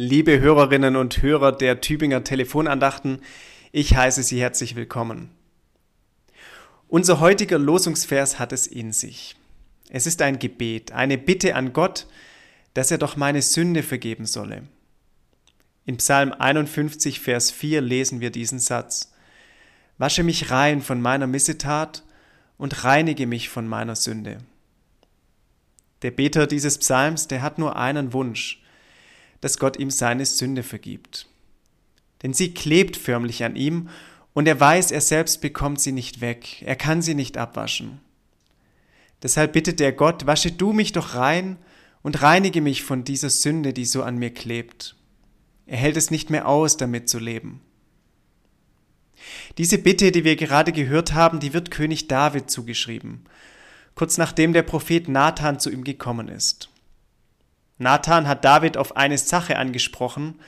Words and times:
Liebe 0.00 0.38
Hörerinnen 0.38 0.94
und 0.94 1.22
Hörer 1.22 1.50
der 1.50 1.80
Tübinger 1.80 2.22
Telefonandachten, 2.22 3.20
ich 3.72 3.96
heiße 3.96 4.22
Sie 4.22 4.40
herzlich 4.40 4.76
willkommen. 4.76 5.30
Unser 6.86 7.18
heutiger 7.18 7.58
Losungsvers 7.58 8.38
hat 8.38 8.52
es 8.52 8.68
in 8.68 8.92
sich. 8.92 9.34
Es 9.90 10.06
ist 10.06 10.22
ein 10.22 10.38
Gebet, 10.38 10.92
eine 10.92 11.18
Bitte 11.18 11.56
an 11.56 11.72
Gott, 11.72 12.06
dass 12.74 12.92
er 12.92 12.98
doch 12.98 13.16
meine 13.16 13.42
Sünde 13.42 13.82
vergeben 13.82 14.24
solle. 14.24 14.62
In 15.84 15.96
Psalm 15.96 16.32
51, 16.32 17.18
Vers 17.18 17.50
4 17.50 17.80
lesen 17.80 18.20
wir 18.20 18.30
diesen 18.30 18.60
Satz. 18.60 19.12
Wasche 19.98 20.22
mich 20.22 20.52
rein 20.52 20.80
von 20.80 21.00
meiner 21.00 21.26
Missetat 21.26 22.04
und 22.56 22.84
reinige 22.84 23.26
mich 23.26 23.48
von 23.48 23.66
meiner 23.66 23.96
Sünde. 23.96 24.38
Der 26.02 26.12
Beter 26.12 26.46
dieses 26.46 26.78
Psalms, 26.78 27.26
der 27.26 27.42
hat 27.42 27.58
nur 27.58 27.74
einen 27.74 28.12
Wunsch, 28.12 28.62
dass 29.40 29.58
Gott 29.58 29.78
ihm 29.78 29.90
seine 29.90 30.26
Sünde 30.26 30.62
vergibt. 30.62 31.28
Denn 32.22 32.32
sie 32.32 32.52
klebt 32.52 32.96
förmlich 32.96 33.44
an 33.44 33.56
ihm 33.56 33.88
und 34.34 34.46
er 34.46 34.58
weiß, 34.58 34.90
er 34.90 35.00
selbst 35.00 35.40
bekommt 35.40 35.80
sie 35.80 35.92
nicht 35.92 36.20
weg, 36.20 36.62
er 36.62 36.76
kann 36.76 37.02
sie 37.02 37.14
nicht 37.14 37.36
abwaschen. 37.36 38.00
Deshalb 39.22 39.52
bittet 39.52 39.80
er 39.80 39.92
Gott, 39.92 40.26
wasche 40.26 40.52
du 40.52 40.72
mich 40.72 40.92
doch 40.92 41.14
rein 41.14 41.56
und 42.02 42.22
reinige 42.22 42.60
mich 42.60 42.82
von 42.82 43.04
dieser 43.04 43.30
Sünde, 43.30 43.72
die 43.72 43.84
so 43.84 44.02
an 44.02 44.16
mir 44.16 44.30
klebt. 44.30 44.96
Er 45.66 45.76
hält 45.76 45.96
es 45.96 46.10
nicht 46.10 46.30
mehr 46.30 46.48
aus, 46.48 46.76
damit 46.76 47.08
zu 47.08 47.18
leben. 47.18 47.60
Diese 49.58 49.78
Bitte, 49.78 50.12
die 50.12 50.24
wir 50.24 50.36
gerade 50.36 50.72
gehört 50.72 51.14
haben, 51.14 51.40
die 51.40 51.52
wird 51.52 51.70
König 51.70 52.08
David 52.08 52.50
zugeschrieben, 52.50 53.24
kurz 53.94 54.16
nachdem 54.16 54.52
der 54.52 54.62
Prophet 54.62 55.08
Nathan 55.08 55.58
zu 55.58 55.70
ihm 55.70 55.84
gekommen 55.84 56.28
ist. 56.28 56.70
Nathan 57.78 58.26
hat 58.26 58.44
David 58.44 58.76
auf 58.76 58.96
eine 58.96 59.18
Sache 59.18 59.56
angesprochen, 59.56 60.40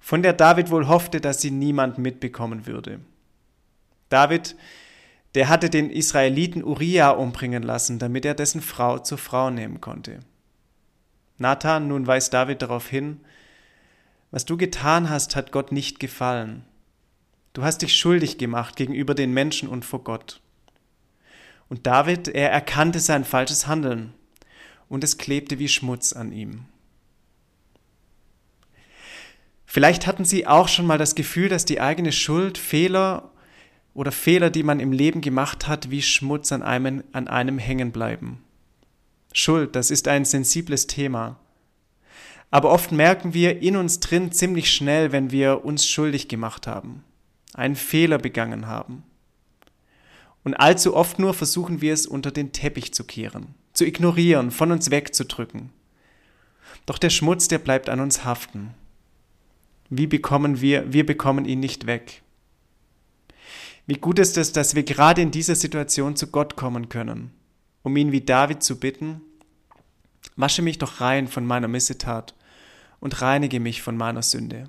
von 0.00 0.22
der 0.22 0.32
David 0.32 0.70
wohl 0.70 0.88
hoffte, 0.88 1.20
dass 1.20 1.40
sie 1.40 1.50
niemand 1.50 1.98
mitbekommen 1.98 2.66
würde. 2.66 3.00
David, 4.08 4.56
der 5.34 5.48
hatte 5.48 5.68
den 5.68 5.90
Israeliten 5.90 6.64
Uriah 6.64 7.10
umbringen 7.10 7.62
lassen, 7.62 7.98
damit 7.98 8.24
er 8.24 8.34
dessen 8.34 8.62
Frau 8.62 8.98
zur 8.98 9.18
Frau 9.18 9.50
nehmen 9.50 9.80
konnte. 9.80 10.20
Nathan 11.36 11.88
nun 11.88 12.06
weist 12.06 12.32
David 12.32 12.62
darauf 12.62 12.88
hin, 12.88 13.20
was 14.30 14.44
du 14.44 14.56
getan 14.56 15.08
hast, 15.08 15.36
hat 15.36 15.52
Gott 15.52 15.72
nicht 15.72 16.00
gefallen. 16.00 16.64
Du 17.52 17.62
hast 17.62 17.82
dich 17.82 17.96
schuldig 17.96 18.38
gemacht 18.38 18.76
gegenüber 18.76 19.14
den 19.14 19.32
Menschen 19.32 19.68
und 19.68 19.84
vor 19.84 20.04
Gott. 20.04 20.40
Und 21.68 21.86
David, 21.86 22.28
er 22.28 22.50
erkannte 22.50 23.00
sein 23.00 23.24
falsches 23.24 23.66
Handeln, 23.66 24.12
und 24.88 25.04
es 25.04 25.18
klebte 25.18 25.58
wie 25.58 25.68
Schmutz 25.68 26.12
an 26.12 26.32
ihm. 26.32 26.64
Vielleicht 29.70 30.06
hatten 30.06 30.24
Sie 30.24 30.46
auch 30.46 30.66
schon 30.66 30.86
mal 30.86 30.96
das 30.96 31.14
Gefühl, 31.14 31.50
dass 31.50 31.66
die 31.66 31.78
eigene 31.78 32.10
Schuld, 32.10 32.56
Fehler 32.56 33.30
oder 33.92 34.12
Fehler, 34.12 34.48
die 34.48 34.62
man 34.62 34.80
im 34.80 34.92
Leben 34.92 35.20
gemacht 35.20 35.68
hat, 35.68 35.90
wie 35.90 36.00
Schmutz 36.00 36.52
an 36.52 36.62
einem, 36.62 37.04
an 37.12 37.28
einem 37.28 37.58
hängen 37.58 37.92
bleiben. 37.92 38.42
Schuld, 39.34 39.76
das 39.76 39.90
ist 39.90 40.08
ein 40.08 40.24
sensibles 40.24 40.86
Thema. 40.86 41.38
Aber 42.50 42.70
oft 42.70 42.92
merken 42.92 43.34
wir 43.34 43.60
in 43.60 43.76
uns 43.76 44.00
drin 44.00 44.32
ziemlich 44.32 44.72
schnell, 44.72 45.12
wenn 45.12 45.32
wir 45.32 45.66
uns 45.66 45.86
schuldig 45.86 46.28
gemacht 46.28 46.66
haben, 46.66 47.04
einen 47.52 47.76
Fehler 47.76 48.16
begangen 48.16 48.68
haben. 48.68 49.02
Und 50.44 50.54
allzu 50.54 50.96
oft 50.96 51.18
nur 51.18 51.34
versuchen 51.34 51.82
wir 51.82 51.92
es 51.92 52.06
unter 52.06 52.30
den 52.30 52.52
Teppich 52.52 52.94
zu 52.94 53.04
kehren, 53.04 53.54
zu 53.74 53.84
ignorieren, 53.84 54.50
von 54.50 54.72
uns 54.72 54.90
wegzudrücken. 54.90 55.68
Doch 56.86 56.96
der 56.96 57.10
Schmutz, 57.10 57.48
der 57.48 57.58
bleibt 57.58 57.90
an 57.90 58.00
uns 58.00 58.24
haften. 58.24 58.72
Wie 59.90 60.06
bekommen 60.06 60.60
wir, 60.60 60.92
wir 60.92 61.06
bekommen 61.06 61.44
ihn 61.44 61.60
nicht 61.60 61.86
weg. 61.86 62.22
Wie 63.86 63.94
gut 63.94 64.18
ist 64.18 64.36
es, 64.36 64.52
dass 64.52 64.74
wir 64.74 64.82
gerade 64.82 65.22
in 65.22 65.30
dieser 65.30 65.54
Situation 65.54 66.14
zu 66.14 66.26
Gott 66.26 66.56
kommen 66.56 66.88
können, 66.90 67.30
um 67.82 67.96
ihn 67.96 68.12
wie 68.12 68.20
David 68.20 68.62
zu 68.62 68.78
bitten, 68.78 69.22
wasche 70.36 70.60
mich 70.60 70.78
doch 70.78 71.00
rein 71.00 71.26
von 71.26 71.46
meiner 71.46 71.68
Missetat 71.68 72.34
und 73.00 73.22
reinige 73.22 73.60
mich 73.60 73.80
von 73.80 73.96
meiner 73.96 74.22
Sünde. 74.22 74.68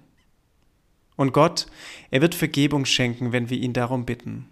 Und 1.18 1.34
Gott, 1.34 1.68
er 2.12 2.22
wird 2.22 2.34
Vergebung 2.34 2.86
schenken, 2.86 3.34
wenn 3.34 3.50
wir 3.50 3.58
ihn 3.58 3.74
darum 3.74 4.06
bitten. 4.06 4.48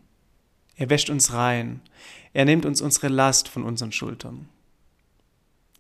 Er 0.75 0.89
wäscht 0.89 1.09
uns 1.09 1.31
rein, 1.31 1.79
er 2.33 2.43
nimmt 2.43 2.65
uns 2.65 2.81
unsere 2.81 3.07
Last 3.07 3.47
von 3.47 3.63
unseren 3.63 3.93
Schultern. 3.93 4.49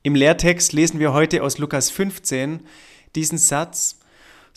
Im 0.01 0.15
Lehrtext 0.15 0.71
lesen 0.71 1.01
wir 1.01 1.11
heute 1.11 1.43
aus 1.43 1.57
Lukas 1.57 1.89
15 1.89 2.61
diesen 3.15 3.37
Satz, 3.37 3.99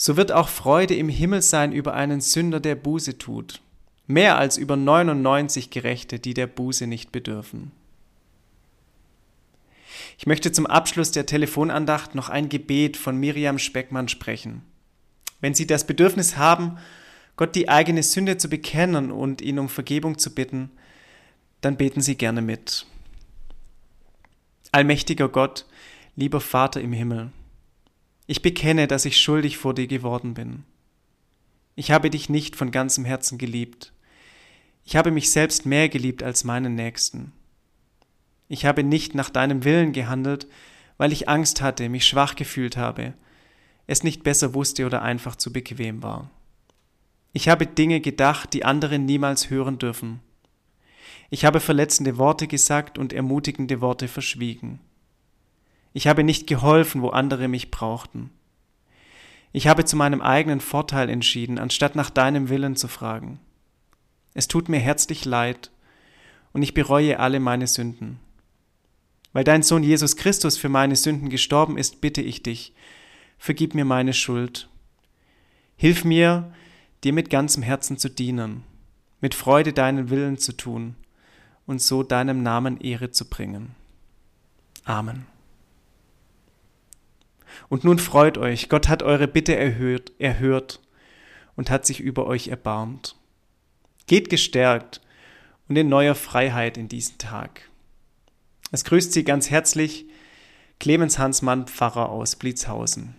so 0.03 0.17
wird 0.17 0.33
auch 0.33 0.49
Freude 0.49 0.95
im 0.95 1.11
Himmel 1.11 1.43
sein 1.43 1.73
über 1.73 1.93
einen 1.93 2.23
Sünder, 2.23 2.59
der 2.59 2.75
Buße 2.75 3.19
tut, 3.19 3.61
mehr 4.07 4.39
als 4.39 4.57
über 4.57 4.75
99 4.75 5.69
Gerechte, 5.69 6.19
die 6.19 6.33
der 6.33 6.47
Buße 6.47 6.87
nicht 6.87 7.13
bedürfen. 7.13 7.71
Ich 10.17 10.27
möchte 10.27 10.53
zum 10.53 10.65
Abschluss 10.65 11.11
der 11.11 11.27
Telefonandacht 11.27 12.15
noch 12.15 12.31
ein 12.31 12.49
Gebet 12.49 12.97
von 12.97 13.19
Miriam 13.19 13.59
Speckmann 13.59 14.09
sprechen. 14.09 14.63
Wenn 15.43 15.53
Sie 15.53 15.67
das 15.67 15.87
Bedürfnis 15.87 16.39
haben, 16.39 16.79
Gott 17.37 17.55
die 17.55 17.69
eigene 17.69 18.03
Sünde 18.03 18.39
zu 18.39 18.49
bekennen 18.49 19.11
und 19.11 19.43
ihn 19.43 19.59
um 19.59 19.69
Vergebung 19.69 20.17
zu 20.17 20.35
bitten, 20.35 20.71
dann 21.61 21.77
beten 21.77 22.01
Sie 22.01 22.15
gerne 22.15 22.41
mit. 22.41 22.87
Allmächtiger 24.73 25.29
Gott, 25.29 25.67
lieber 26.17 26.41
Vater 26.41 26.81
im 26.81 26.95
Himmel, 26.95 27.33
ich 28.31 28.43
bekenne, 28.43 28.87
dass 28.87 29.07
ich 29.07 29.19
schuldig 29.19 29.59
vor 29.59 29.75
dir 29.75 29.89
geworden 29.89 30.35
bin. 30.35 30.63
Ich 31.75 31.91
habe 31.91 32.11
dich 32.11 32.29
nicht 32.29 32.55
von 32.55 32.71
ganzem 32.71 33.05
Herzen 33.05 33.39
geliebt. 33.39 33.93
Ich 34.85 34.95
habe 34.95 35.11
mich 35.11 35.33
selbst 35.33 35.67
mehr 35.67 35.89
geliebt 35.89 36.23
als 36.23 36.45
meinen 36.45 36.77
Nächsten. 36.77 37.33
Ich 38.47 38.67
habe 38.67 38.85
nicht 38.85 39.17
nach 39.17 39.31
deinem 39.31 39.65
Willen 39.65 39.93
gehandelt, 39.93 40.47
weil 40.97 41.11
ich 41.11 41.29
Angst 41.29 41.61
hatte, 41.61 41.89
mich 41.89 42.07
schwach 42.07 42.37
gefühlt 42.37 42.77
habe, 42.77 43.15
es 43.89 44.05
nicht 44.05 44.23
besser 44.23 44.55
wusste 44.55 44.87
oder 44.87 45.03
einfach 45.03 45.35
zu 45.35 45.53
bequem 45.53 46.01
war. 46.05 46.31
Ich 47.33 47.49
habe 47.49 47.67
Dinge 47.67 48.01
gedacht, 48.01 48.53
die 48.53 48.65
andere 48.65 49.01
niemals 49.01 49.51
hören 49.51 49.79
dürfen. 49.79 50.21
Ich 51.31 51.45
habe 51.45 51.59
verletzende 51.59 52.17
Worte 52.17 52.47
gesagt 52.47 52.97
und 52.97 53.13
ermutigende 53.13 53.81
Worte 53.81 54.07
verschwiegen. 54.07 54.79
Ich 55.93 56.07
habe 56.07 56.25
nicht 56.25 56.47
geholfen, 56.47 57.03
wo 57.03 57.09
andere 57.09 57.49
mich 57.49 57.71
brauchten. 57.71 58.31
Ich 59.53 59.67
habe 59.67 59.85
zu 59.85 59.97
meinem 59.97 60.21
eigenen 60.21 60.61
Vorteil 60.61 61.09
entschieden, 61.09 61.59
anstatt 61.59 61.97
nach 61.97 62.11
deinem 62.11 62.49
Willen 62.49 62.77
zu 62.77 62.87
fragen. 62.87 63.41
Es 64.35 64.47
tut 64.47 64.69
mir 64.69 64.79
herzlich 64.79 65.25
leid 65.25 65.71
und 66.53 66.63
ich 66.63 66.75
bereue 66.75 67.19
alle 67.19 67.41
meine 67.41 67.67
Sünden. 67.67 68.21
Weil 69.33 69.45
dein 69.45 69.63
Sohn 69.63 69.83
Jesus 69.83 70.17
Christus 70.17 70.57
für 70.57 70.69
meine 70.69 70.97
Sünden 70.97 71.29
gestorben 71.29 71.79
ist, 71.79 72.01
bitte 72.01 72.21
ich 72.21 72.43
dich, 72.43 72.75
vergib 73.39 73.75
mir 73.75 73.85
meine 73.85 74.13
Schuld. 74.13 74.69
Hilf 75.77 76.05
mir, 76.05 76.53
dir 77.05 77.13
mit 77.13 77.31
ganzem 77.31 77.63
Herzen 77.63 77.97
zu 77.97 78.09
dienen, 78.09 78.65
mit 79.21 79.35
Freude 79.35 79.73
deinen 79.73 80.11
Willen 80.11 80.39
zu 80.39 80.57
tun 80.57 80.95
und 81.67 81.81
so 81.81 82.03
deinem 82.03 82.43
Namen 82.43 82.81
Ehre 82.81 83.11
zu 83.11 83.29
bringen. 83.29 83.75
Amen. 84.85 85.30
Und 87.71 87.85
nun 87.85 88.01
freut 88.01 88.37
euch, 88.37 88.69
Gott 88.69 88.89
hat 88.89 89.05
eure 89.05 89.29
Bitte 89.29 89.57
erhört, 89.57 90.11
erhört 90.19 90.81
und 91.55 91.71
hat 91.71 91.87
sich 91.87 92.01
über 92.01 92.27
euch 92.27 92.49
erbarmt. 92.49 93.15
Geht 94.09 94.29
gestärkt 94.29 95.01
und 95.69 95.77
in 95.77 95.89
neuer 95.89 96.17
Freiheit 96.17 96.77
in 96.77 96.89
diesen 96.89 97.19
Tag. 97.19 97.71
Es 98.73 98.85
grüßt 98.85 99.13
Sie 99.13 99.23
ganz 99.23 99.51
herzlich 99.51 100.07
Clemens 100.81 101.21
Hansmann, 101.21 101.69
Pfarrer 101.69 102.09
aus 102.09 102.35
Blitzhausen. 102.35 103.15